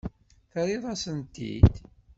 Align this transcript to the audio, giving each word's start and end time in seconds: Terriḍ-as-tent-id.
Terriḍ-as-tent-id. 0.51 1.73